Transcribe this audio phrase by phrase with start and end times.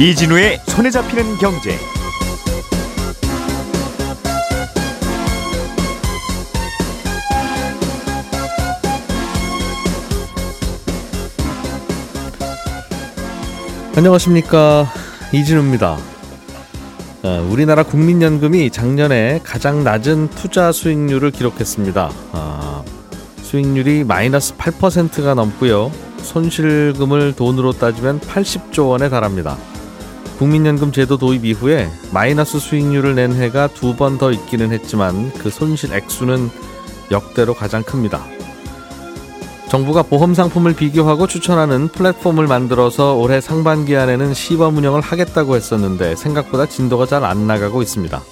[0.00, 1.76] 이진우의 손에 잡히는 경제.
[13.96, 14.86] 안녕하십니까
[15.32, 15.98] 이진우입니다.
[17.24, 22.10] 어, 우리나라 국민연금이 작년에 가장 낮은 투자 수익률을 기록했습니다.
[22.30, 22.84] 아,
[23.42, 25.90] 수익률이 마이너스 8%가 넘고요.
[26.22, 29.58] 손실금을 돈으로 따지면 80조 원에 달합니다.
[30.38, 35.92] 국민연금 제도 도입 이후에 마이너스 수익률을 낸 해가 두 번 더 있기는 했지만 그 손실
[35.92, 36.50] 액수는
[37.10, 38.24] 역대로 가장 큽니다.
[39.68, 46.66] 정부가 보험 상품을 비교하고 추천하는 플랫폼을 만들어서 올해 상반기 안에는 시범 운영을 하겠다고 했었는데 생각보다
[46.66, 48.22] 진도가 잘 안 나가고 있습니다.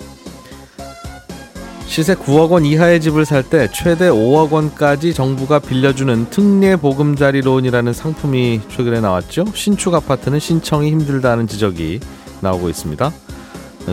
[1.87, 7.93] 시세 9억 원 이하의 집을 살 때 최대 5억 원까지 정부가 빌려주는 특례 보금자리 론이라는
[7.93, 9.45] 상품이 최근에 나왔죠.
[9.55, 12.01] 신축 아파트는 신청이 힘들다는 지적이
[12.41, 13.13] 나오고 있습니다.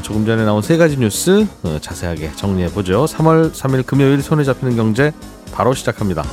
[0.02, 3.05] 조금 전에 나온 세 가지 뉴스 어, 자세하게 정리해 보죠.
[3.05, 5.11] 3월 3일 금요일 손에 잡히는 경제
[5.53, 6.23] 바로 시작합니다.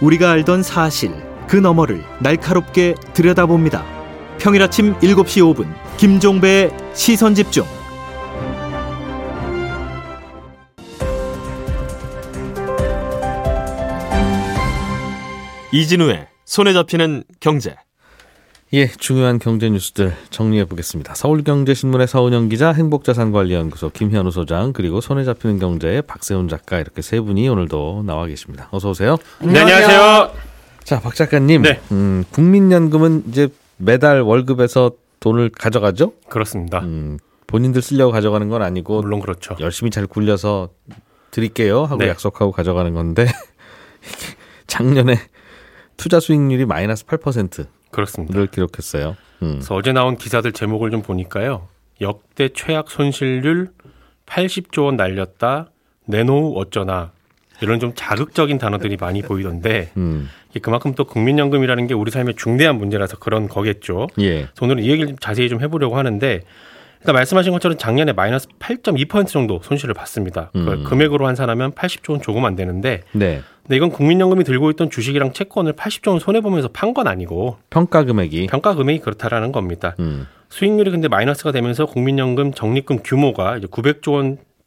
[0.00, 1.12] 우리가 알던 사실
[1.46, 3.84] 그 너머를 날카롭게 들여다봅니다.
[4.38, 5.66] 평일 아침 7시 5분
[5.98, 7.64] 김종배의 시선 집중.
[15.72, 17.76] 이진우의 손에 잡히는 경제.
[18.74, 21.14] 예, 중요한 경제 뉴스들 정리해 보겠습니다.
[21.14, 27.48] 서울경제신문의 서은영 기자, 행복자산관리연구소 김현우 소장, 그리고 손에 잡히는 경제의 박세훈 작가 이렇게 세 분이
[27.48, 28.68] 오늘도 나와 계십니다.
[28.70, 29.16] 어서 오세요.
[29.40, 30.32] 네, 안녕하세요.
[30.84, 31.62] 자, 박 작가님.
[31.62, 31.80] 네.
[31.92, 36.12] 음, 국민연금은 이제 매달 월급에서 돈을 가져가죠?
[36.28, 36.80] 그렇습니다.
[36.80, 39.56] 음, 본인들 쓰려고 가져가는 건 아니고 물론 그렇죠.
[39.60, 40.68] 열심히 잘 굴려서
[41.30, 42.08] 드릴게요 하고 네.
[42.08, 43.26] 약속하고 가져가는 건데
[44.66, 45.18] 작년에
[45.98, 48.46] 투자 수익률이 마이너스 8%를 그렇습니다.
[48.46, 49.16] 기록했어요.
[49.42, 49.54] 음.
[49.54, 51.68] 그래서 어제 나온 기사들 제목을 좀 보니까요.
[52.00, 53.68] 역대 최악 손실률
[54.26, 55.70] 80조 원 날렸다.
[56.06, 57.12] 내노후 어쩌나.
[57.60, 60.28] 이런 좀 자극적인 단어들이 많이 보이던데 음.
[60.62, 64.06] 그만큼 또 국민연금이라는 게 우리 삶의 중대한 문제라서 그런 거겠죠.
[64.20, 64.48] 예.
[64.60, 66.42] 오늘은 이 얘기를 좀 자세히 좀 해보려고 하는데
[67.00, 70.50] 일단 말씀하신 것처럼 작년에 마이너스 8.2% 정도 손실을 봤습니다.
[70.52, 70.84] 그걸 음.
[70.84, 73.42] 금액으로 환산하면 80조 원 조금 안 되는데 네.
[73.62, 78.04] 근데 이건 국민연금이 들고 있던 주식이랑 채권을 80조 원 손해 보면서 판 건 아니고 평가
[78.04, 79.94] 금액이 평가 금액이 그렇다라는 겁니다.
[80.00, 80.26] 음.
[80.48, 84.12] 수익률이 근데 마이너스가 되면서 국민연금 적립금 규모가 이제 900조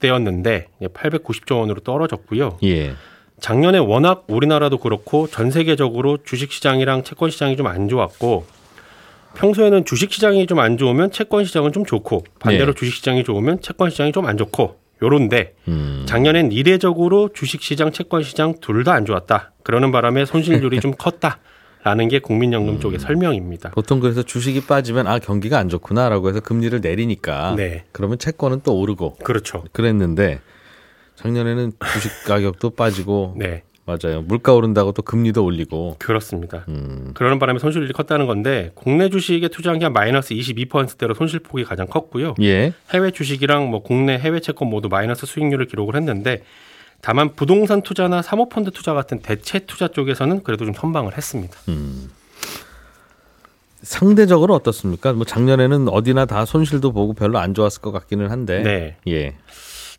[0.01, 2.59] 원대였는데 890조 원으로 떨어졌고요.
[2.63, 2.93] 예.
[3.39, 8.45] 작년에 워낙 우리나라도 그렇고 전 세계적으로 주식 시장이랑 채권 시장이 좀 안 좋았고
[9.35, 12.79] 평소에는 주식 시장이 좀 안 좋으면 채권 시장은 좀 좋고 반대로 네.
[12.79, 16.03] 주식 시장이 좋으면 채권 시장이 좀 안 좋고 요런데 음.
[16.07, 19.53] 작년엔 이례적으로 주식 시장, 채권 시장 둘 다 안 좋았다.
[19.63, 21.39] 그러는 바람에 손실률이 좀 컸다.
[21.83, 23.71] 라는 게 국민연금 쪽의 설명입니다.
[23.71, 27.85] 보통 그래서 주식이 빠지면 아 경기가 안 좋구나라고 해서 금리를 내리니까 네.
[27.91, 29.63] 그러면 채권은 또 오르고 그렇죠.
[29.71, 30.41] 그랬는데
[31.15, 33.63] 작년에는 주식 가격도 빠지고 네.
[34.01, 36.65] 맞아요 물가 오른다고 또 금리도 올리고 그렇습니다.
[36.69, 37.11] 음.
[37.13, 42.35] 그러는 바람에 손실률이 컸다는 건데 국내 주식에 투자한 게 한 마이너스 22%대로 손실폭이 가장 컸고요.
[42.41, 42.73] 예.
[42.93, 46.43] 해외 주식이랑 뭐 국내 해외 채권 모두 마이너스 수익률을 기록을 했는데
[47.01, 51.57] 다만 부동산 투자나 사모펀드 투자 같은 대체 투자 쪽에서는 그래도 좀 선방을 했습니다.
[51.69, 52.09] 음.
[53.81, 55.11] 상대적으로 어떻습니까?
[55.13, 58.61] 뭐 작년에는 어디나 다 손실도 보고 별로 안 좋았을 것 같기는 한데.
[58.61, 58.95] 네.
[59.07, 59.35] 예.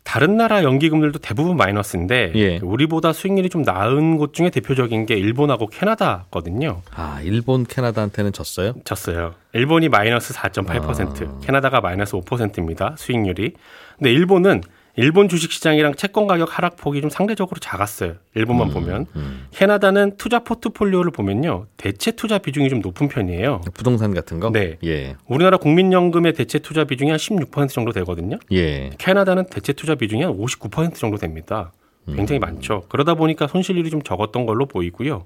[0.03, 2.59] 다른 나라 연기금들도 대부분 마이너스인데 예.
[2.61, 6.81] 우리보다 수익률이 좀 나은 곳 중에 대표적인 게 일본하고 캐나다거든요.
[6.93, 8.73] 아 일본 캐나다한테는 졌어요?
[8.83, 9.33] 졌어요.
[9.53, 11.39] 일본이 마이너스 4.8%, 아.
[11.41, 12.95] 캐나다가 마이너스 5%입니다.
[12.97, 13.53] 수익률이.
[13.97, 14.61] 근데 일본은
[14.95, 18.15] 일본 주식 시장이랑 채권 가격 하락폭이 좀 상대적으로 작았어요.
[18.35, 19.07] 일본만 보면.
[19.15, 19.47] 음.
[19.51, 21.65] 캐나다는 투자 포트폴리오를 보면요.
[21.77, 23.61] 대체 투자 비중이 좀 높은 편이에요.
[23.73, 24.51] 부동산 같은 거?
[24.51, 24.77] 네.
[24.83, 25.15] 예.
[25.25, 28.37] 우리나라 국민연금의 대체 투자 비중이 한 16% 정도 되거든요.
[28.51, 28.91] 예.
[28.99, 31.71] 캐나다는 대체 투자 비중이 한 59% 정도 됩니다.
[32.05, 32.83] 굉장히 많죠.
[32.89, 35.25] 그러다 보니까 손실률이 좀 적었던 걸로 보이고요.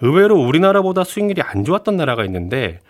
[0.00, 2.80] 의외로 우리나라보다 수익률이 안 좋았던 나라가 있는데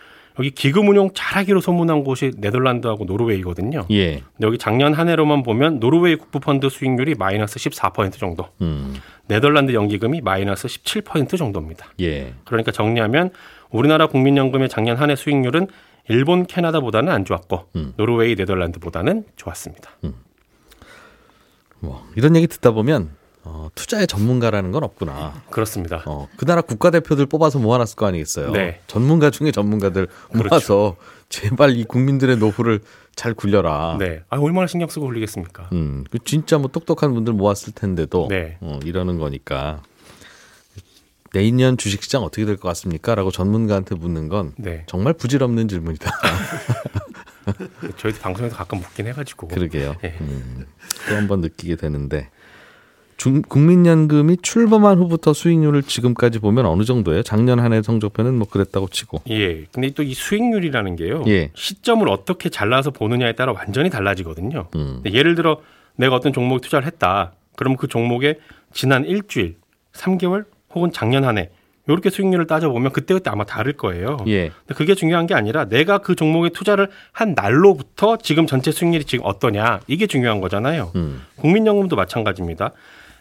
[0.41, 3.87] 여기 기금 운용 잘하기로 소문난 곳이 네덜란드하고 노르웨이거든요.
[3.91, 4.13] 예.
[4.13, 8.95] 근데 여기 작년 한 해로만 보면 노르웨이 국부펀드 수익률이 마이너스 14% 정도, 음.
[9.29, 11.89] 네덜란드 연기금이 마이너스 17% 정도입니다.
[12.01, 12.33] 예.
[12.47, 13.31] 그러니까 정리하면
[13.71, 15.67] 우리나라 국민연금의 작년 한 해 수익률은
[16.09, 17.93] 일본, 캐나다보다는 안 좋았고 음.
[17.99, 19.91] 노르웨이, 네덜란드보다는 좋았습니다.
[21.81, 23.11] 뭐 이런 얘기 듣다 보면
[23.43, 25.43] 어, 투자의 전문가라는 건 없구나.
[25.51, 26.03] 그렇습니다.
[26.07, 28.51] 어, 그 나라 국가대표들 뽑아서 모아놨을 거 아니겠어요.
[28.53, 28.81] 네.
[28.87, 30.49] 전문가 중에 전문가들 그렇죠.
[30.49, 30.97] 모아서
[31.31, 32.81] 제발 이 국민들의 노후를
[33.17, 33.97] 잘 굴려라.
[33.99, 34.23] 네.
[34.29, 35.71] 아, 얼마나 신경 쓰고 굴리겠습니까?
[35.73, 38.59] 음, 그 진짜 뭐 똑똑한 분들 모았을 텐데도 네.
[38.61, 39.83] 어, 이러는 거니까
[41.33, 43.15] 내년 주식시장 어떻게 될 것 같습니까?
[43.15, 44.85] 라고 전문가한테 묻는 건 네.
[44.87, 46.11] 정말 부질없는 질문이다.
[47.97, 49.49] 저희도 방송에서 가끔 묻긴 해가지고.
[49.49, 49.97] 그러게요.
[50.05, 50.17] 예.
[50.21, 50.67] 음,
[51.09, 52.29] 또 한 번 느끼게 되는데
[53.21, 57.23] 중, 국민연금이 출범한 후부터 수익률을 지금까지 보면 어느 정도예요?
[57.23, 59.21] 작년 한 해 성적표는 뭐 그랬다고 치고.
[59.29, 59.67] 예.
[59.73, 61.23] 근데 또 이 수익률이라는 게요.
[61.29, 61.51] 예.
[61.55, 64.69] 시점을 어떻게 잘라서 보느냐에 따라 완전히 달라지거든요.
[64.75, 65.03] 음.
[65.05, 65.61] 예를 들어
[65.97, 67.33] 내가 어떤 종목에 투자를 했다.
[67.57, 68.39] 그럼 그 종목에
[68.73, 69.57] 지난 일주일,
[69.93, 71.51] 3개월 혹은 작년 한 해
[71.89, 74.17] 이렇게 수익률을 따져보면 그때그때 아마 다를 거예요.
[74.29, 74.49] 예.
[74.67, 79.27] 근데 그게 중요한 게 아니라 내가 그 종목에 투자를 한 날로부터 지금 전체 수익률이 지금
[79.27, 80.93] 어떠냐 이게 중요한 거잖아요.
[80.97, 81.21] 음.
[81.37, 82.73] 국민연금도 마찬가지입니다.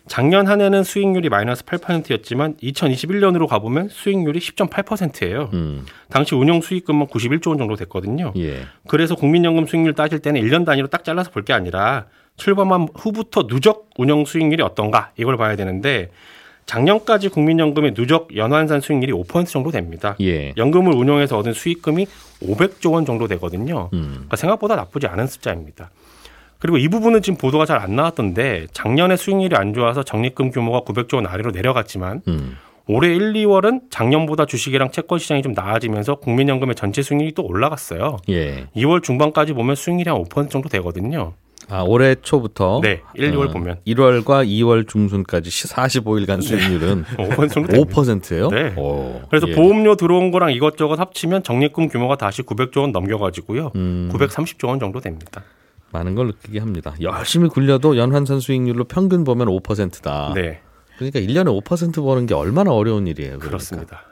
[0.08, 5.50] 작년 한 해는 수익률이 마이너스 8%였지만 2021년으로 가보면 수익률이 10.8%예요.
[5.54, 5.86] 음.
[6.10, 8.34] 당시 운용 수익금은 91조 원 정도 됐거든요.
[8.38, 8.62] 예.
[8.88, 12.06] 그래서 국민연금 수익률 따질 때는 1년 단위로 딱 잘라서 볼 게 아니라
[12.38, 16.10] 출범한 후부터 누적 운영 수익률이 어떤가 이걸 봐야 되는데
[16.66, 20.16] 작년까지 국민연금의 누적 연환산 수익률이 5% 정도 됩니다.
[20.22, 20.54] 예.
[20.56, 22.06] 연금을 운용해서 얻은 수익금이
[22.44, 23.90] 500조 원 정도 되거든요.
[23.94, 24.10] 음.
[24.12, 25.90] 그러니까 생각보다 나쁘지 않은 숫자입니다.
[26.60, 31.16] 그리고 이 부분은 지금 보도가 잘 안 나왔던데 작년에 수익률이 안 좋아서 적립금 규모가 900조
[31.16, 32.58] 원 아래로 내려갔지만 음.
[32.88, 38.18] 올해 1, 2월은 작년보다 주식이랑 채권 시장이 좀 나아지면서 국민연금의 전체 수익률이 또 올라갔어요.
[38.30, 38.68] 예.
[38.76, 41.34] 2월 중반까지 보면 수익률이 한 5% 정도 되거든요.
[41.70, 47.72] 아, 올해 초부터 네, 1, 2월 어, 보면 1월과 2월 중순까지 45일간 수익률은 5% 정도
[47.72, 48.02] 됩니다.
[48.02, 48.50] 5%예요?
[48.50, 48.74] 네.
[48.76, 49.54] 오, 그래서 예.
[49.54, 53.72] 보험료 들어온 거랑 이것저것 합치면 적립금 규모가 다시 900조 원 넘겨 가지고요.
[53.76, 54.10] 음.
[54.12, 55.44] 930조 원 정도 됩니다.
[55.92, 56.96] 많은 걸 느끼게 합니다.
[57.02, 60.34] 열심히 굴려도 연환산 수익률로 평균 보면 5%다.
[60.36, 60.62] 네,
[60.98, 63.40] 그러니까 1년에 5% 버는 게 얼마나 어려운 일이에요.
[63.40, 63.48] 그러니까.
[63.48, 64.04] 그렇습니다.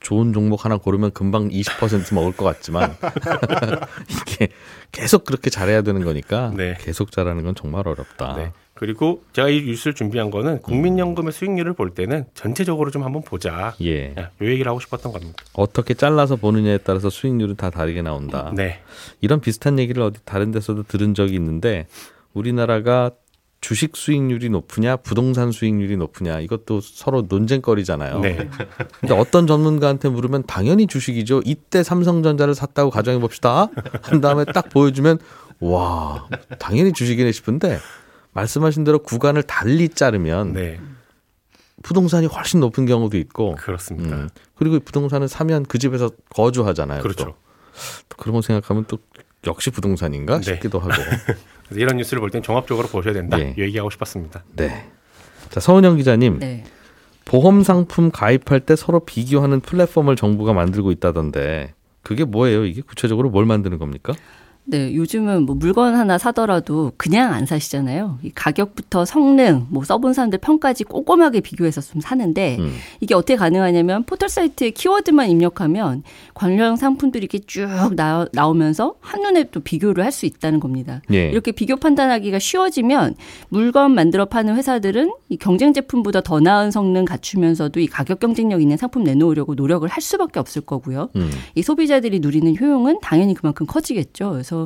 [0.00, 2.96] 좋은 종목 하나 고르면 금방 20% 먹을 것 같지만
[4.08, 4.48] 이게
[4.92, 6.76] 계속 그렇게 잘해야 되는 거니까 네.
[6.80, 8.36] 계속 잘하는 건 정말 어렵다.
[8.36, 8.52] 네.
[8.78, 13.74] 그리고 제가 이 뉴스를 준비한 거는 국민연금의 수익률을 볼 때는 전체적으로 좀 한번 보자.
[13.82, 14.14] 예.
[14.16, 15.34] 야, 요 얘기를 하고 싶었던 겁니다.
[15.52, 18.52] 어떻게 잘라서 보느냐에 따라서 수익률은 다 다르게 나온다.
[18.54, 18.80] 네.
[19.20, 21.88] 이런 비슷한 얘기를 어디 다른 데서도 들은 적이 있는데
[22.34, 23.10] 우리나라가
[23.60, 28.20] 주식 수익률이 높으냐 부동산 수익률이 높으냐 이것도 서로 논쟁거리잖아요.
[28.20, 28.48] 네.
[29.00, 31.42] 근데 어떤 전문가한테 물으면 당연히 주식이죠.
[31.44, 33.66] 이때 삼성전자를 샀다고 가정해 봅시다.
[34.02, 35.18] 한 다음에 딱 보여주면
[35.58, 36.28] 와
[36.60, 37.78] 당연히 주식이네 싶은데
[38.38, 40.78] 말씀하신 대로 구간을 달리 자르면 네.
[41.82, 44.16] 부동산이 훨씬 높은 경우도 있고 그렇습니다.
[44.16, 47.02] 음, 그리고 이 부동산을 사면 그 집에서 거주하잖아요.
[47.02, 47.24] 그렇죠.
[47.24, 47.34] 또.
[48.08, 48.98] 또 그런 거 생각하면 또
[49.46, 50.42] 역시 부동산인가 네.
[50.42, 50.92] 싶기도 하고.
[51.68, 53.38] 그래서 이런 뉴스를 볼 땐 종합적으로 보셔야 된다.
[53.38, 53.54] 예.
[53.56, 54.42] 이 얘기하고 싶었습니다.
[54.56, 54.88] 네.
[55.50, 56.64] 자 서은영 기자님, 네.
[57.24, 62.64] 보험 상품 가입할 때 서로 비교하는 플랫폼을 정부가 만들고 있다던데 그게 뭐예요?
[62.64, 64.14] 이게 구체적으로 뭘 만드는 겁니까?
[64.70, 68.18] 네, 요즘은 뭐 물건 하나 사더라도 그냥 안 사시잖아요.
[68.22, 72.74] 이 가격부터 성능, 뭐 써본 사람들 평까지 꼼꼼하게 비교해서 좀 사는데 음.
[73.00, 76.02] 이게 어떻게 가능하냐면 포털 사이트에 키워드만 입력하면
[76.34, 81.00] 관련 상품들이 이렇게 쭉 나, 나오 면서 한눈에 또 비교를 할 수 있다는 겁니다.
[81.12, 81.30] 예.
[81.30, 83.14] 이렇게 비교 판단하기가 쉬워지면
[83.50, 88.76] 물건 만들어 파는 회사들은 이 경쟁 제품보다 더 나은 성능 갖추면서도 이 가격 경쟁력 있는
[88.76, 91.10] 상품 내놓으려고 노력을 할 수밖에 없을 거고요.
[91.14, 91.30] 음.
[91.54, 94.30] 이 소비자들이 누리는 효용은 당연히 그만큼 커지겠죠.
[94.32, 94.57] 그래서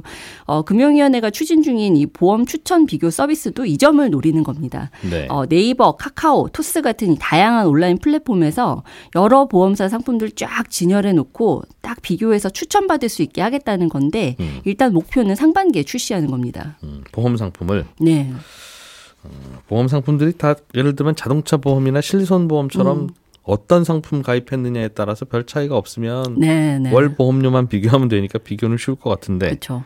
[0.44, 4.90] 어, 금융위원회가 추진 중인 이 보험 추천 비교 서비스도 이 점을 노리는 겁니다.
[5.08, 5.26] 네.
[5.28, 8.84] 어, 네이버, 카카오, 토스 같은 이 다양한 온라인 플랫폼에서
[9.16, 14.61] 여러 보험사 상품들 쫙 진열해 놓고 딱 비교해서 추천받을 수 있게 하겠다는 건데 음.
[14.64, 16.76] 일단 목표는 상반기에 출시하는 겁니다.
[16.84, 18.32] 음, 보험 상품을 네.
[19.68, 23.08] 보험 상품들이 다 예를 들면 자동차 보험이나 실손 보험처럼 음.
[23.42, 26.92] 어떤 상품 가입했느냐에 따라서 별 차이가 없으면 네, 네.
[26.92, 29.82] 월 보험료만 비교하면 되니까 비교는 쉬울 것 같은데 그렇죠.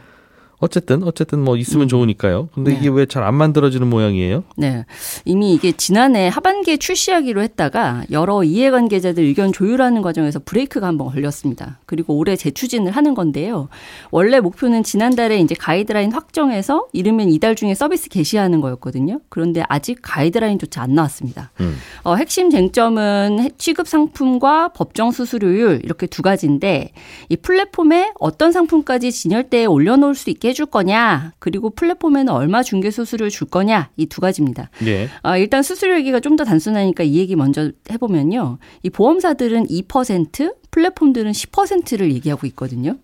[0.58, 2.48] 어쨌든 어쨌든 뭐 있으면 좋으니까요.
[2.54, 2.78] 근데 네.
[2.78, 4.44] 이게 왜 잘 안 만들어지는 모양이에요?
[4.56, 4.84] 네.
[5.24, 11.78] 이미 이게 지난해 하반기에 출시하기로 했다가 여러 이해관계자들 의견 조율하는 과정에서 브레이크가 한번 걸렸습니다.
[11.86, 13.68] 그리고 올해 재추진을 하는 건데요.
[14.10, 19.20] 원래 목표는 지난달에 이제 가이드라인 확정해서 이르면 이달 중에 서비스 개시하는 거였거든요.
[19.28, 21.50] 그런데 아직 가이드라인조차 안 나왔습니다.
[21.60, 21.76] 음.
[22.04, 26.92] 어, 핵심 쟁점은 해- 취급 상품과 법정 수수료율 이렇게 두 가지인데
[27.28, 33.30] 이 플랫폼에 어떤 상품까지 진열대에 올려놓을 수 있게 해줄 거냐 그리고 플랫폼에는 얼마 중개 수수료를
[33.30, 34.70] 줄 거냐 이 두 가지입니다.
[34.86, 35.08] 예.
[35.22, 38.58] 아, 일단 수수료 얘기가 좀 더 단순하니까 이 얘기 먼저 해보면요.
[38.82, 42.96] 이 보험사들은 2%, 플랫폼들은 10%를 얘기하고 있거든요.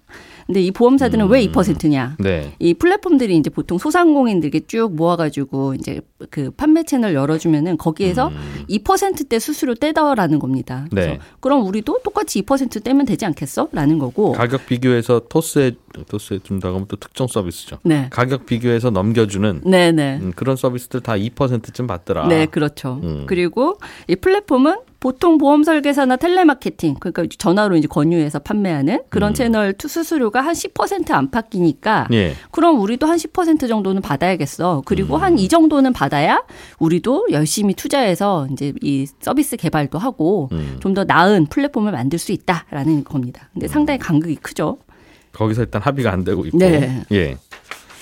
[0.47, 2.17] 근데 이 보험사들은 왜 2%냐?
[2.19, 2.53] 네.
[2.59, 8.65] 이 플랫폼들이 이제 보통 소상공인들에게 쭉 모아가지고 이제 그 판매 채널 열어주면은 거기에서 음.
[8.69, 10.87] 2%대 수수료 떼더라는 겁니다.
[10.91, 11.19] 그래서 네.
[11.41, 13.69] 그럼 우리도 똑같이 2% 떼면 되지 않겠어?
[13.73, 14.33] 라는 거고.
[14.33, 15.73] 가격 비교해서 토스에
[16.09, 17.79] 또 준다고 하면 또 특정 서비스죠.
[17.83, 18.09] 네.
[18.11, 20.19] 가격 비교해서 넘겨주는 네네.
[20.23, 22.29] 음, 그런 서비스들 다 2%쯤 받더라.
[22.29, 23.01] 네, 그렇죠.
[23.03, 23.25] 음.
[23.27, 29.35] 그리고 이 플랫폼은 보통 보험 설계사나 텔레마케팅, 그러니까 전화로 이제 권유해서 판매하는 그런 음.
[29.35, 32.35] 채널도 수수료가 한 10% 안팎이니까 예.
[32.53, 34.83] 그럼 우리도 한 10% 정도는 받아야겠어.
[34.87, 35.23] 그리고 음.
[35.23, 36.45] 한이 정도는 받아야
[36.79, 40.77] 우리도 열심히 투자해서 이제 이 서비스 개발도 하고 음.
[40.79, 43.51] 좀더 나은 플랫폼을 만들 수 있다라는 겁니다.
[43.53, 44.79] 근데 상당히 간극이 크죠.
[45.33, 46.59] 거기서 일단 합의가 안 되고 있고.
[46.59, 47.03] 네.
[47.13, 47.37] 예.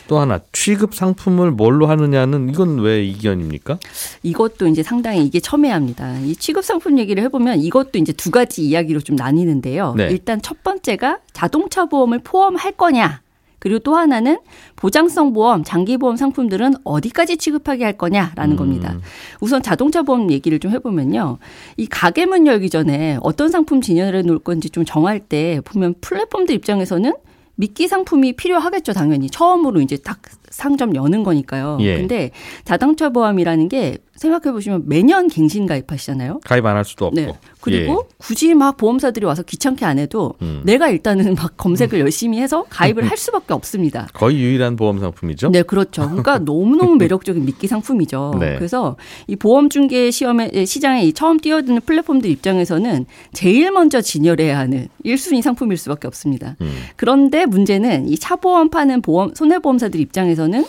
[0.09, 3.79] 또 하나 취급 상품을 뭘로 하느냐는 이건 왜 이견입니까?
[4.25, 6.19] 이것도 이제 상당히 이게 첨예합니다.
[6.19, 9.95] 이 취급 상품 얘기를 해보면 이것도 이제 두 가지 이야기로 좀 나뉘는데요.
[9.97, 10.09] 네.
[10.11, 13.21] 일단 첫 번째가 자동차 보험을 포함할 거냐.
[13.61, 14.39] 그리고 또 하나는
[14.75, 18.57] 보장성 보험, 장기 보험 상품들은 어디까지 취급하게 할 거냐라는 음.
[18.57, 18.99] 겁니다.
[19.41, 21.39] 우선 자동차 보험 얘기를 좀 해보면요.
[21.77, 26.55] 이 가게 문 열기 전에 어떤 상품 진열해 놓을 건지 좀 정할 때 보면 플랫폼들
[26.57, 27.13] 입장에서는
[27.55, 29.29] 미끼 상품이 필요하겠죠, 당연히.
[29.29, 30.19] 처음으로 이제 딱
[30.51, 31.79] 상점 여는 거니까요.
[31.81, 31.97] 예.
[31.97, 32.31] 근데
[32.65, 36.41] 자동차 보험이라는 게 생각해 보시면 매년 갱신 가입하시잖아요.
[36.45, 37.19] 가입 안 할 수도 없고.
[37.21, 37.33] 네.
[37.61, 40.45] 그리고 굳이 막 보험사들이 와서 귀찮게 안 해도 예.
[40.45, 40.63] 음.
[40.65, 44.09] 내가 일단은 막 검색을 열심히 해서 가입을 할 수밖에 없습니다.
[44.13, 45.51] 거의 유일한 보험 상품이죠.
[45.51, 46.03] 네, 그렇죠.
[46.07, 48.33] 그러니까 너무너무 매력적인 미끼 상품이죠.
[48.41, 48.57] 네.
[48.57, 54.89] 그래서 이 보험 중개 시험에 시장에 이 처음 뛰어드는 플랫폼들 입장에서는 제일 먼저 진열해야 하는
[55.05, 56.57] 1순위 상품일 수밖에 없습니다.
[56.61, 56.71] 음.
[56.97, 60.65] 그런데 문제는 이 차보험 파는 보험 손해보험사들 입장에서 는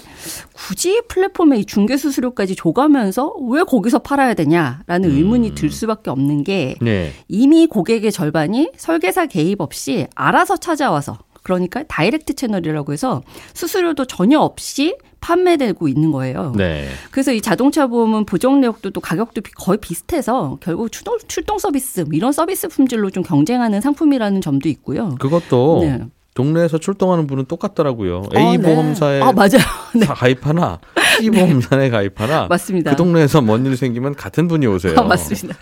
[0.53, 5.15] 굳이 플랫폼에 이 중개 수수료까지 줘가면서 왜 거기서 팔아야 되냐라는 음.
[5.15, 7.11] 의문이 들 수밖에 없는 게 네.
[7.27, 13.23] 이미 고객의 절반이 설계사 개입 없이 알아서 찾아와서 그러니까 다이렉트 채널이라고 해서
[13.53, 16.53] 수수료도 전혀 없이 판매되고 있는 거예요.
[16.57, 16.87] 네.
[17.11, 22.01] 그래서 이 자동차 보험은 보정 내역도 또 가격도 비- 거의 비슷해서 결국 출동, 출동 서비스
[22.01, 25.15] 뭐 이런 서비스 품질로 좀 경쟁하는 상품이라는 점도 있고요.
[25.19, 25.99] 그것도 네.
[26.33, 28.19] 동네에서 출동하는 분은 똑같더라고요.
[28.33, 28.63] 어, A 네.
[28.63, 29.59] 보험사에 아 맞아요.
[29.93, 30.05] 네.
[30.05, 30.79] 다 가입하나
[31.19, 32.91] C 보험사에 가입하나 맞습니다.
[32.91, 34.95] 그 동네에서 뭔 일 생기면 같은 분이 오세요.
[34.97, 35.55] 아, 맞습니다.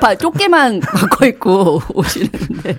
[0.00, 2.78] 바, 좁게만 바꿔 입고 오시는데.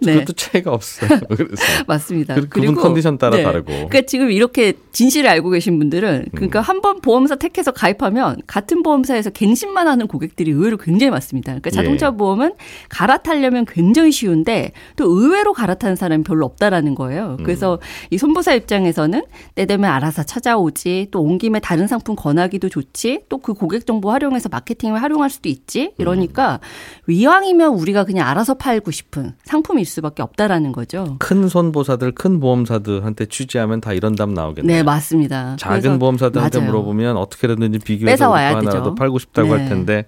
[0.00, 0.14] 네.
[0.14, 1.20] 그것도 차이가 없어요.
[1.28, 1.54] 그래서
[1.86, 2.34] 맞습니다.
[2.34, 3.66] 그- 그분 컨디션 따라 다르고.
[3.70, 9.86] 그러니까 지금 이렇게 진실을 알고 계신 분들은 그러니까 한번 보험사 택해서 가입하면 같은 보험사에서 갱신만
[9.86, 11.52] 하는 고객들이 의외로 굉장히 많습니다.
[11.52, 12.16] 그러니까 자동차 예.
[12.16, 12.54] 보험은
[12.88, 17.36] 갈아타려면 굉장히 쉬운데 또 의외로 갈아타는 사람이 별로 없다라는 거예요.
[17.44, 17.78] 그래서
[18.10, 23.38] 이 손보사 입장에서는 때 되면 알아서 찾아오지 또 온 김에 다른 상품 권하기도 좋지 또
[23.38, 26.60] 그 고객 정보 활용해서 마케팅을 활용할 수도 있지 이러니까
[27.08, 31.16] 이왕이면 우리가 그냥 알아서 팔고 싶은 상품일 수밖에 없다라는 거죠.
[31.18, 34.76] 큰 손보사들, 큰 보험사들한테 취재하면 다 이런 답 나오겠네요.
[34.76, 35.56] 네, 맞습니다.
[35.58, 36.70] 작은 보험사들한테 맞아요.
[36.70, 38.94] 물어보면 어떻게든지 비교해서 뺏어와야 하나라도.
[38.94, 39.68] 팔고 싶다고 할 네.
[39.68, 40.06] 텐데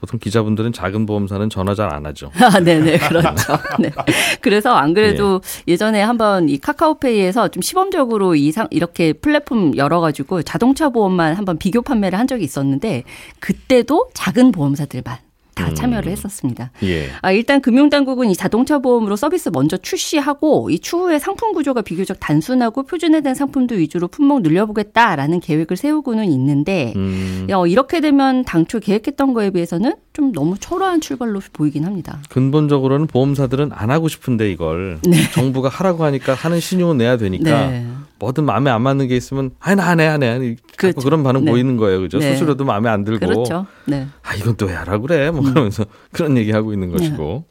[0.00, 2.30] 보통 기자분들은 작은 보험사는 전화 잘 안 하죠.
[2.34, 3.58] 아, 네네, 그렇죠.
[3.80, 3.90] 네.
[4.40, 5.72] 그래서 안 그래도 네.
[5.72, 11.80] 예전에 한번 이 카카오페이에서 좀 시범적으로 이 상, 이렇게 플랫폼 열어가지고 자동차 보험만 한번 비교
[11.82, 13.04] 판매를 한 적이 있었는데
[13.40, 15.16] 그때도 작은 보험사들만
[15.58, 15.74] 다 음.
[15.74, 16.70] 참여를 했었습니다.
[16.84, 17.08] 예.
[17.20, 22.84] 아, 일단 금융당국은 이 자동차 보험으로 서비스 먼저 출시하고 이 추후에 상품 구조가 비교적 단순하고
[22.84, 29.50] 표준화된 상품들 위주로 품목 늘려보겠다라는 계획을 세우고는 있는데 음, 어, 이렇게 되면 당초 계획했던 거에
[29.50, 32.20] 비해서는 좀 너무 초라한 출발로 보이긴 합니다.
[32.28, 35.00] 근본적으로는 보험사들은 안 하고 싶은데 이걸
[35.34, 37.86] 정부가 하라고 하니까 하는 신용은 내야 되니까 네.
[38.18, 40.56] 뭐든 마음에 안 맞는 게 있으면 아니 나안 해, 안 해.
[40.56, 41.00] 자꾸 그렇죠.
[41.00, 41.50] 그런 반응 네.
[41.50, 42.00] 보이는 거예요.
[42.00, 42.18] 그죠?
[42.18, 42.32] 네.
[42.32, 43.66] 수수료도 마음에 안 들고 그렇죠.
[43.86, 44.06] 네.
[44.22, 45.30] 아 이건 또왜 하라 그래?
[45.30, 47.44] 뭐 그러면서 그런 얘기 하고 있는 것이고.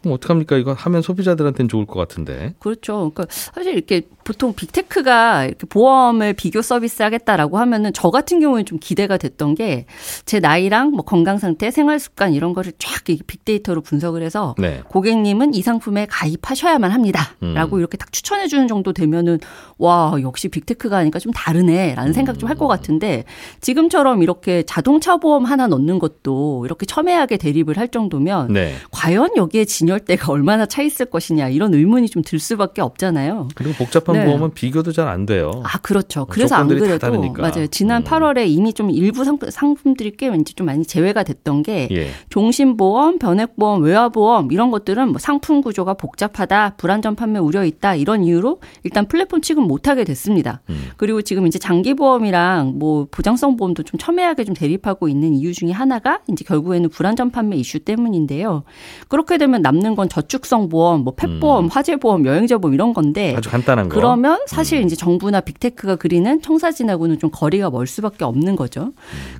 [0.00, 0.56] 그럼 어떡합니까?
[0.56, 2.54] 이거 하면 소비자들한테는 좋을 것 같은데.
[2.60, 3.10] 그렇죠.
[3.10, 8.78] 그러니까 사실 이렇게 보통 빅테크가 이렇게 보험을 비교 서비스 하겠다라고 하면은 저 같은 경우는 좀
[8.78, 9.86] 기대가 됐던 게
[10.26, 14.82] 제 나이랑 뭐 건강 상태, 생활 습관 이런 거를 쫙이 빅데이터로 분석을 해서 네.
[14.88, 17.78] 고객님은 이 상품에 가입하셔야만 합니다라고 음.
[17.78, 19.38] 이렇게 딱 추천해 주는 정도 되면은
[19.78, 22.68] 와 역시 빅테크가 하니까 좀 다르네라는 생각 좀 할것 음.
[22.68, 23.24] 같은데
[23.62, 28.74] 지금처럼 이렇게 자동차 보험 하나 넣는 것도 이렇게 첨예하게 대립을 할 정도면 네.
[28.90, 33.48] 과연 여기에 진열대가 얼마나 차 있을 것이냐 이런 의문이 좀 들 수밖에 없잖아요.
[33.54, 34.26] 그리고 복잡한 네.
[34.26, 35.50] 보험은 비교도 잘 안 돼요.
[35.64, 36.26] 아 그렇죠.
[36.26, 37.08] 그래서 안 그래도.
[37.38, 37.66] 맞아요.
[37.68, 38.04] 지난 음.
[38.04, 42.10] 8월에 이미 좀 일부 상, 상품 들이 꽤 왠지 좀 많이 제외가 됐던 게 예.
[42.28, 48.60] 종신보험, 변액보험, 외화보험 이런 것들은 뭐 상품 구조가 복잡하다, 불안전 판매 우려 있다 이런 이유로
[48.84, 50.60] 일단 플랫폼 취급 못하게 됐습니다.
[50.68, 50.90] 음.
[50.96, 56.20] 그리고 지금 이제 장기보험이랑 뭐 보장성 보험도 좀 첨예하게 좀 대립하고 있는 이유 중에 하나가
[56.30, 58.64] 이제 결국에는 불안전 판매 이슈 때문인데요.
[59.08, 63.88] 그렇게 되면 남는 건 저축성 보험, 뭐 펫보험, 화재보험, 여행자 보험 이런 건데 아주 간단한
[63.88, 63.94] 거.
[64.08, 68.92] 이러면 사실 이제 정부나 빅테크가 그리는 청사진하고는 좀 거리가 멀 수밖에 없는 거죠.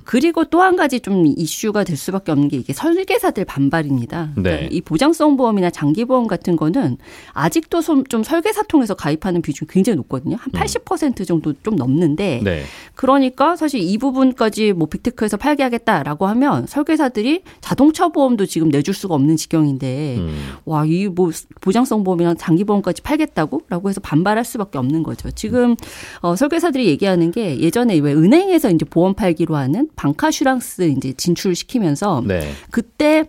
[0.05, 4.31] 그리고 또 한 가지 좀 이슈가 될 수밖에 없는 게 이게 설계사들 반발입니다.
[4.35, 4.41] 네.
[4.43, 6.97] 그러니까 이 보장성 보험이나 장기 보험 같은 거는
[7.33, 10.37] 아직도 좀, 좀 설계사 통해서 가입하는 비중이 굉장히 높거든요.
[10.39, 12.63] 한 80% 정도 좀 넘는데 네.
[12.93, 19.15] 그러니까 사실 이 부분까지 뭐 빅테크에서 팔게 하겠다라고 하면 설계사들이 자동차 보험도 지금 내줄 수가
[19.15, 20.53] 없는 지경인데 음.
[20.65, 25.31] 와이 뭐 보장성 보험이랑 장기 보험까지 팔겠다고라고 해서 반발할 수 밖에 없는 거죠.
[25.31, 25.75] 지금
[26.21, 32.51] 어, 설계사들이 얘기하는 게 예전에 왜 은행에서 이제 보험 팔기로 하는 방카슈랑스 이제 진출시키면서 네.
[32.69, 33.27] 그때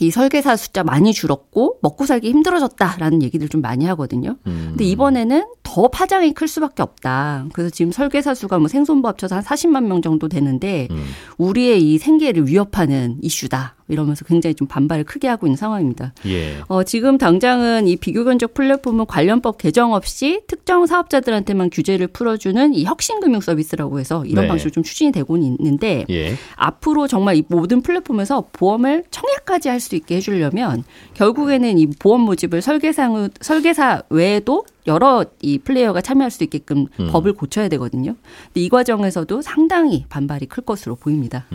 [0.00, 4.36] 이 설계사 숫자 많이 줄었고 먹고 살기 힘들어졌다라는 얘기들 좀 많이 하거든요.
[4.46, 4.66] 음.
[4.70, 7.46] 근데 이번에는 더 파장이 클 수밖에 없다.
[7.52, 11.04] 그래서 지금 설계사 수가 뭐 생존부 합쳐서 한 40만 명 정도 되는데 음.
[11.38, 13.76] 우리의 이 생계를 위협하는 이슈다.
[13.88, 16.12] 이러면서 굉장히 좀 반발을 크게 하고 있는 상황입니다.
[16.26, 16.56] 예.
[16.68, 22.84] 어, 지금 당장은 이 비교 견적 플랫폼은 관련법 개정 없이 특정 사업자들한테만 규제를 풀어주는 이
[22.84, 24.48] 혁신금융 서비스라고 해서 이런 네.
[24.48, 26.34] 방식으로 좀 추진이 되고는 있는데 예.
[26.56, 32.60] 앞으로 정말 이 모든 플랫폼에서 보험을 청약까지 할 수 있게 해주려면 결국에는 이 보험 모집을
[32.62, 37.08] 설계상 설계사 외에도 여러 이 플레이어가 참여할 수 있게끔 음.
[37.10, 38.14] 법을 고쳐야 되거든요.
[38.46, 41.46] 근데 이 과정에서도 상당히 반발이 클 것으로 보입니다.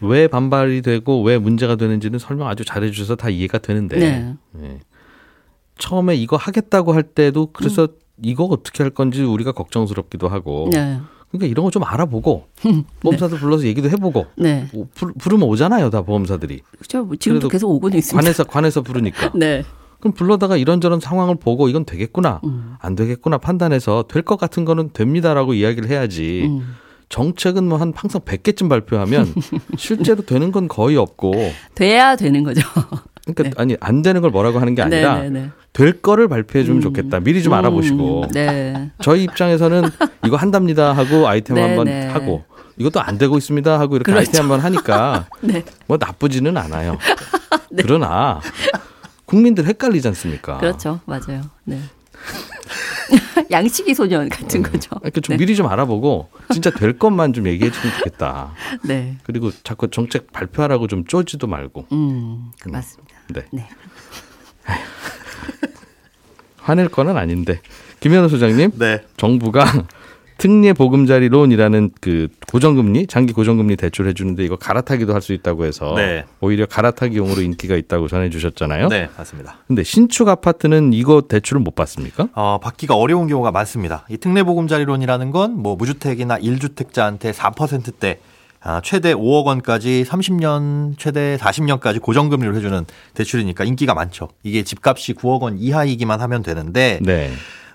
[0.00, 4.34] 왜 반발이 되고 왜 문제가 되는지는 설명 아주 잘해 주셔서 다 이해가 되는데 네.
[4.62, 4.78] 예.
[5.78, 7.88] 처음에 이거 하겠다고 할 때도 그래서
[8.22, 10.98] 이거 어떻게 할 건지 우리가 걱정스럽기도 하고 네.
[11.30, 12.46] 그러니까 이런 거 좀 알아보고
[13.00, 14.68] 보험사들 불러서 얘기도 해보고 네.
[14.74, 17.04] 오, 부르- 부르 면 오잖아요 다 보험사들이 그렇죠.
[17.04, 18.20] 뭐 지금도 계속 오고는 있습니다.
[18.22, 19.62] 관에서 관에서 부르니까 네.
[20.00, 22.74] 그럼 불러다가 이런저런 상황을 보고 이건 되겠구나 음.
[22.80, 26.74] 안 되겠구나 판단해서 될 것 같은 거는 됩니다라고 이야기를 해야지 음.
[27.10, 29.34] 정책은 뭐 한 항상 100개쯤 발표하면
[29.76, 31.34] 실제로 되는 건 거의 없고
[31.74, 32.62] 돼야 되는 거죠.
[33.26, 33.50] 그러니까 네.
[33.56, 35.50] 아니 안 되는 걸 뭐라고 하는 게 아니라 네, 네, 네.
[35.72, 36.82] 될 거를 발표해 주면 음.
[36.82, 37.20] 좋겠다.
[37.20, 38.90] 미리 좀 알아보시고 음, 네.
[39.02, 39.82] 저희 입장에서는
[40.24, 42.06] 이거 한답니다 하고 아이템 네, 한번 네.
[42.06, 42.44] 하고
[42.76, 44.20] 이것도 안 되고 있습니다 하고 이렇게 그렇죠.
[44.28, 45.64] 아이템 한번 하니까 네.
[45.86, 46.96] 뭐 나쁘지는 않아요.
[47.76, 48.40] 그러나
[49.26, 50.58] 국민들 헷갈리지 않습니까?
[50.58, 51.00] 그렇죠.
[51.06, 51.42] 맞아요.
[51.64, 51.80] 네.
[53.50, 54.90] 양치기 소년 같은 거죠.
[55.02, 55.38] 이렇게 좀 네.
[55.38, 58.52] 미리 좀 알아보고 진짜 될 것만 좀 얘기해 주면 좋겠다.
[58.84, 59.16] 네.
[59.24, 61.86] 그리고 자꾸 정책 발표하라고 좀 쪼지도 말고.
[61.92, 63.14] 음, 그 맞습니다.
[63.30, 63.46] 네.
[63.52, 63.68] 네.
[66.58, 67.60] 화낼 거는 아닌데.
[68.00, 69.02] 김현우 소장님, 네.
[69.16, 69.64] 정부가
[70.40, 75.66] 특례 보금자리 론이라는 그 고정금리, 장기 고정금리 대출 해 주는데 이거 갈아타기도 할 수 있다고
[75.66, 76.24] 해서 네.
[76.40, 78.88] 오히려 갈아타기용으로 인기가 있다고 전해 주셨잖아요.
[78.88, 79.58] 네, 맞습니다.
[79.66, 82.28] 근데 신축 아파트는 이거 대출을 못 받습니까?
[82.34, 84.06] 어, 받기가 어려운 경우가 많습니다.
[84.08, 88.18] 이 특례 보금자리론이라는 건 뭐 무주택이나 1주택자한테 4%대
[88.62, 94.28] 아, 최대 5억 원까지 30년, 최대 40년까지 고정금리를 해주는 대출이니까 인기가 많죠.
[94.42, 97.30] 이게 집값이 9억 원 이하이기만 하면 되는데 네.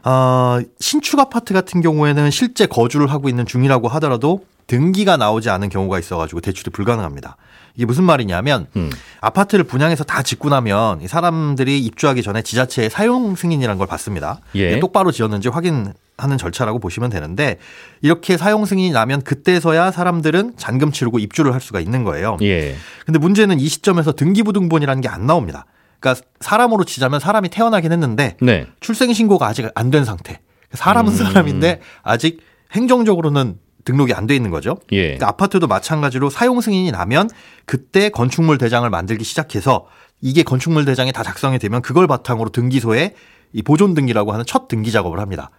[0.05, 5.99] 어, 신축 아파트 같은 경우에는 실제 거주를 하고 있는 중이라고 하더라도 등기가 나오지 않은 경우가
[5.99, 7.37] 있어가지고 대출이 불가능합니다.
[7.75, 8.89] 이게 무슨 말이냐면 음.
[9.19, 14.39] 아파트를 분양해서 다 짓고 나면 이 사람들이 입주하기 전에 지자체의 사용 승인이라는 걸 받습니다.
[14.55, 14.79] 예.
[14.79, 17.57] 똑바로 지었는지 확인하는 절차라고 보시면 되는데
[18.01, 22.37] 이렇게 사용 승인이 나면 그때서야 사람들은 잔금 치르고 입주를 할 수가 있는 거예요.
[22.43, 22.75] 예.
[23.05, 25.65] 근데 문제는 이 시점에서 등기부등본이라는 게 안 나옵니다.
[26.05, 28.67] 그러니까 사람으로 치자면 사람이 태어나긴 했는데 네.
[28.79, 30.39] 출생 신고가 아직 안 된 상태.
[30.73, 31.17] 사람은 음.
[31.17, 32.41] 사람인데 아직
[32.73, 34.77] 행정적으로는 등록이 안 돼 있는 거죠.
[34.91, 35.03] 예.
[35.03, 37.29] 그러니까 아파트도 마찬가지로 사용 승인이 나면
[37.65, 39.85] 그때 건축물 대장을 만들기 시작해서
[40.21, 43.13] 이게 건축물 대장이 다 작성이 되면 그걸 바탕으로 등기소에
[43.53, 45.49] 이 보존 등기라고 하는 첫 등기 작업을 합니다.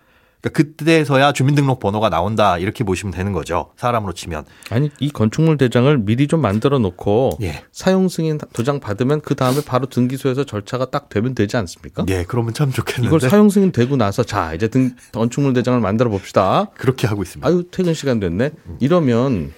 [0.46, 3.72] 그러니까 그때서야 주민등록 번호가 나온다 이렇게 보시면 되는 거죠.
[3.76, 4.44] 사람으로 치면.
[4.70, 7.64] 아니 이 건축물 대장을 미리 좀 만들어 놓고 예.
[7.72, 12.04] 사용 승인 도장 받으면 그 다음에 바로 등기소에서 절차가 딱 되면 되지 않습니까?
[12.08, 13.08] 예, 그러면 참 좋겠는데.
[13.08, 16.70] 이걸 사용 승인 되고 나서 자 이제 등 건축물 대장을 만들어 봅시다.
[16.76, 17.46] 그렇게 하고 있습니다.
[17.46, 18.50] 아유 퇴근 시간 됐네.
[18.80, 19.52] 이러면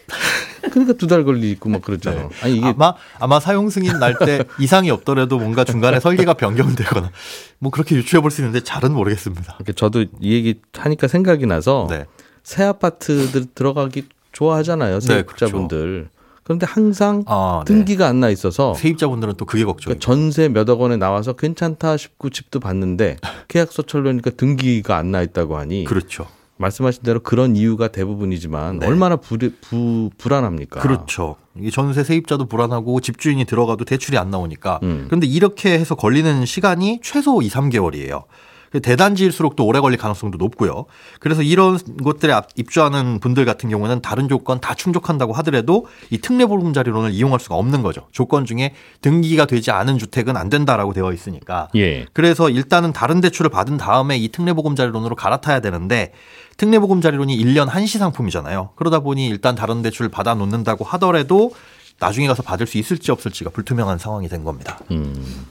[0.70, 2.28] 그러니까 두 달 걸리고 막 그랬잖아.
[2.42, 7.10] 아니 이게 아마 아마 사용 승인 날 때 이상이 없더라도 뭔가 중간에 설계가 변경되거나
[7.58, 9.58] 뭐 그렇게 유추해 볼 수 있는데 잘은 모르겠습니다.
[9.76, 12.04] 저도 이 얘기 하니까 생각이 나서 네.
[12.42, 15.00] 새 아파트들 들어가기 좋아하잖아요.
[15.00, 16.08] 네, 세입자분들.
[16.44, 17.74] 그런데 항상 아, 네.
[17.74, 19.84] 등기가 안 나 있어서 세입자분들은 또 그게 걱정이죠.
[19.98, 23.16] 그러니까 전세 몇억 원에 나와서 괜찮다 싶고 집도 봤는데
[23.48, 26.26] 계약서 철로니까 등기가 안 나 있다고 하니 그렇죠.
[26.58, 28.86] 말씀하신 대로 그런 이유가 대부분이지만 네.
[28.86, 30.80] 얼마나 불, 부, 불안합니까?
[30.80, 31.36] 그렇죠.
[31.72, 34.80] 전세 세입자도 불안하고 집주인이 들어가도 대출이 안 나오니까.
[34.82, 35.04] 음.
[35.06, 38.24] 그런데 이렇게 해서 걸리는 시간이 최소 2, 3개월이에요.
[38.70, 40.86] 대단지일수록 또 오래 걸릴 가능성도 높고요.
[41.20, 47.40] 그래서 이런 곳들에 입주하는 분들 같은 경우는 다른 조건 다 충족한다고 하더라도 이 특례보금자리론을 이용할
[47.40, 48.06] 수가 없는 거죠.
[48.12, 51.68] 조건 중에 등기가 되지 않은 주택은 안 된다라고 되어 있으니까.
[51.76, 52.06] 예.
[52.12, 56.12] 그래서 일단은 다른 대출을 받은 다음에 이 특례보금자리론으로 갈아타야 되는데
[56.58, 58.70] 특례보금자리론이 1년 한시 상품이잖아요.
[58.76, 61.52] 그러다 보니 일단 다른 대출을 받아 놓는다고 하더라도
[62.00, 64.78] 나중에 가서 받을 수 있을지 없을지가 불투명한 상황이 된 겁니다.
[64.90, 65.46] 음.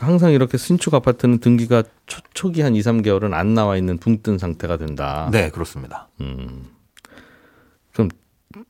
[0.00, 4.38] 항상 이렇게 신축 아파트는 등기가 초, 초기 한 2, 3개월은 안 나와 있는 붕 뜬
[4.38, 5.28] 상태가 된다.
[5.32, 6.08] 네, 그렇습니다.
[6.20, 6.64] 음.
[7.92, 8.08] 그럼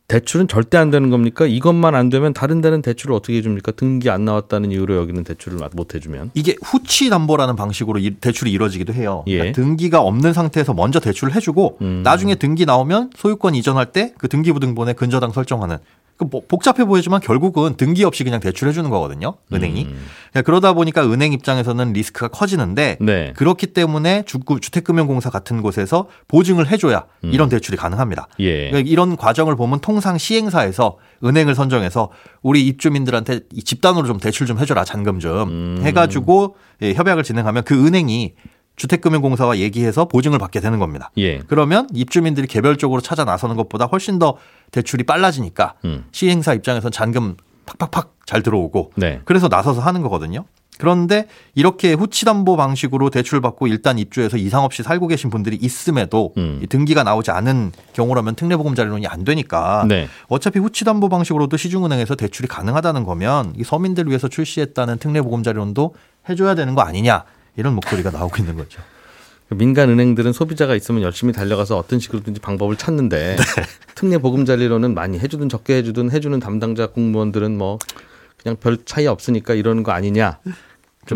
[0.09, 1.47] 대출은 절대 안 되는 겁니까?
[1.47, 3.73] 이것만 안 되면 다른 데는 대출을 어떻게 해줍니까?
[3.73, 6.33] 등기 안 나왔다는 이유로 여기는 대출을 못 해주면?
[6.35, 9.25] 이게 후치 담보라는 방식으로 대출이 이루어지기도 해요.
[9.29, 9.39] 예.
[9.39, 12.03] 그러니까 등기가 없는 상태에서 먼저 대출을 해주고 음.
[12.03, 17.75] 나중에 등기 나오면 소유권 이전할 때 그 등기부등본에 근저당 설정하는 그 뭐 복잡해 보이지만 결국은
[17.77, 19.35] 등기 없이 그냥 대출해 주는 거거든요.
[19.53, 19.85] 은행이.
[19.85, 20.07] 음.
[20.33, 23.33] 그러니까 그러다 보니까 은행 입장에서는 리스크가 커지는데 네.
[23.37, 28.29] 그렇기 때문에 주- 주택금융공사 같은 곳에서 보증을 해줘야 이런 대출이 가능합니다.
[28.33, 28.35] 음.
[28.45, 28.71] 예.
[28.71, 32.11] 그러니까 이런 과정을 보면 통상 시행사에서 은행을 선정해서
[32.43, 35.81] 우리 입주민들한테 이 집단으로 좀 대출 좀 해줘라 잔금 좀 음.
[35.83, 38.35] 해가지고 예, 협약을 진행하면 그 은행이
[38.81, 41.11] 주택금융공사와 얘기해서 보증을 받게 되는 겁니다.
[41.19, 41.41] 예.
[41.41, 44.39] 그러면 입주민들이 개별적으로 찾아 나서는 것보다 훨씬 더
[44.71, 46.05] 대출이 빨라지니까 음.
[46.13, 49.21] 시행사 입장에선 잔금 팍팍팍 잘 들어오고 네.
[49.27, 50.47] 그래서 나서서 하는 거거든요.
[50.79, 56.61] 그런데 이렇게 후치담보 방식으로 대출 받고 일단 입주해서 이상 없이 살고 계신 분들이 있음에도 음.
[56.63, 60.09] 이 등기가 나오지 않은 경우라면 특례보금자리론이 안 되니까 네.
[60.29, 65.95] 어차피 후치담보 방식으로도 시중은행에서 대출이 가능하다는 거면 이 서민들 위해서 출시했다는 특례보금자리론도
[66.31, 67.25] 해줘야 되는 거 아니냐
[67.61, 68.83] 이런 목소리가 나오고 있는 거죠.
[69.51, 73.63] 민간 은행들은 소비자가 있으면 열심히 달려가서 어떤 식으로든지 방법을 찾는데 네.
[73.95, 77.79] 특례 보금자리로는 많이 해주든 적게 해주든 해주는 담당자 공무원들은 뭐
[78.39, 80.39] 그냥 별 차이 없으니까 이러는 거 아니냐.
[80.45, 80.55] 좀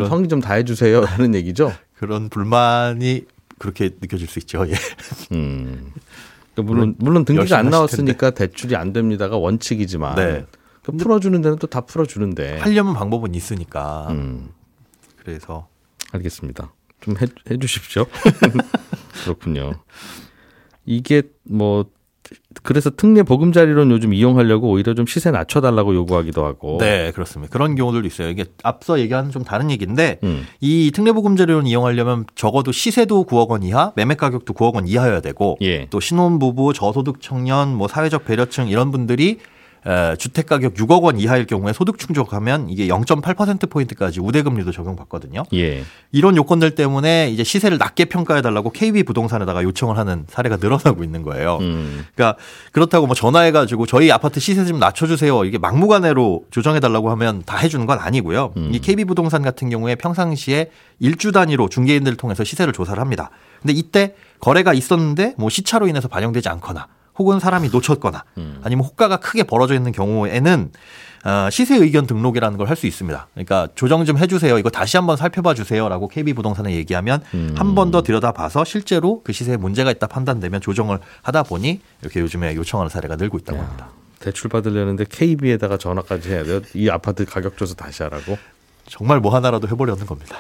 [0.02, 1.72] 그런- 성의 좀 다 해주세요 하는 얘기죠.
[1.96, 3.24] 그런 불만이
[3.59, 4.66] 그렇게 느껴질 수 있죠.
[4.68, 4.74] 예.
[5.33, 5.92] 음.
[6.54, 10.44] 그러니까 물론 물론 등기가 안 나왔으니까 대출이 안 됩니다가 원칙이지만 네.
[10.83, 12.59] 그 풀어주는 데는 또 다 풀어주는데.
[12.59, 14.48] 하려면 방법은 있으니까 음.
[15.16, 15.68] 그래서
[16.14, 16.72] 알겠습니다.
[17.00, 18.07] 좀 해, 해 주십시오.
[19.24, 19.74] 그렇군요.
[20.87, 21.87] 이게 뭐
[22.62, 26.79] 그래서 특례 보금자리론 요즘 이용하려고 오히려 좀 시세 낮춰달라고 요구하기도 하고.
[26.79, 27.53] 네 그렇습니다.
[27.53, 28.29] 그런 경우들도 있어요.
[28.29, 30.46] 이게 앞서 얘기한 좀 다른 얘기인데 음.
[30.61, 35.59] 이 특례 보금자리론 이용하려면 적어도 시세도 9억 원 이하, 매매 가격도 9억 원 이하여야 되고
[35.62, 35.87] 예.
[35.90, 39.37] 또 신혼부부, 저소득 청년, 뭐 사회적 배려층 이런 분들이 에,
[40.18, 45.42] 주택 가격 6억 원 이하일 경우에 소득 충족하면 이게 0.8% 포인트까지 우대금리도 적용받거든요.
[45.55, 45.83] 예.
[46.12, 51.23] 이런 요건들 때문에 이제 시세를 낮게 평가해 달라고 KB 부동산에다가 요청을 하는 사례가 늘어나고 있는
[51.23, 51.59] 거예요.
[51.61, 52.07] 음.
[52.14, 52.38] 그러니까
[52.73, 55.44] 그렇다고 뭐 전화해 가지고 저희 아파트 시세 좀 낮춰 주세요.
[55.44, 58.53] 이게 막무가내로 조정해 달라고 하면 다 해 주는 건 아니고요.
[58.59, 58.70] 음.
[58.73, 60.70] 이 KB 부동산 같은 경우에 평상시에
[61.01, 63.31] 일주 단위로 중개인들을 통해서 시세를 조사를 합니다.
[63.62, 68.61] 근데 이때 거래가 있었는데 뭐 시차로 인해서 반영되지 않거나 혹은 사람이 놓쳤거나 음.
[68.64, 70.72] 아니면 호가가 크게 벌어져 있는 경우에는
[71.24, 73.29] 어, 시세 의견 등록이라는 걸 할 수 있습니다.
[73.33, 74.59] 그러니까 조정 좀 해주세요.
[74.59, 77.55] 이거 다시 한번 살펴봐 주세요라고 KB 부동산에 얘기하면 음.
[77.57, 82.90] 한번 더 들여다봐서 실제로 그 시세에 문제가 있다 판단되면 조정을 하다 보니 이렇게 요즘에 요청하는
[82.90, 83.88] 사례가 늘고 있다고 합니다.
[84.20, 86.61] 대출 받으려는데 KB에다가 전화까지 해야 돼요.
[86.74, 88.37] 이 아파트 가격 줘서 다시 하라고.
[88.87, 90.37] 정말 뭐 하나라도 해보려는 겁니다.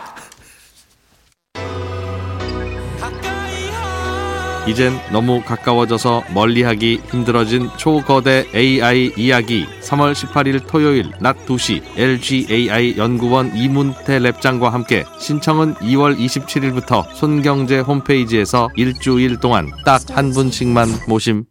[4.66, 13.54] 이젠 너무 가까워져서 멀리하기 힘들어진 초거대 AI 이야기 3월 18일 토요일 낮 2시 LGAI 연구원
[13.54, 21.44] 이문태 랩장과 함께 신청은 2월 27일부터 손경제 홈페이지에서 일주일 동안 딱 한 분씩만 모심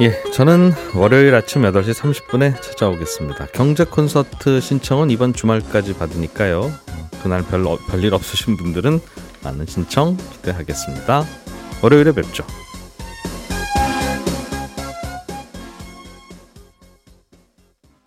[0.00, 3.48] 예, 저는 월요일 아침 8시 30분에 찾아오겠습니다.
[3.52, 6.72] 경제 콘서트 신청은 이번 주말까지 받으니까요.
[7.22, 9.00] 그날 별, 별일 없으신 분들은
[9.42, 11.24] 많은 신청 기대하겠습니다.
[11.82, 12.44] 월요일에 뵙죠.